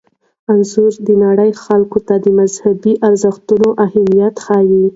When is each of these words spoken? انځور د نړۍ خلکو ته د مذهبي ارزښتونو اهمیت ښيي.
انځور 0.51 0.91
د 1.07 1.09
نړۍ 1.23 1.51
خلکو 1.63 1.99
ته 2.07 2.15
د 2.23 2.27
مذهبي 2.39 2.93
ارزښتونو 3.07 3.67
اهمیت 3.85 4.35
ښيي. 4.45 4.85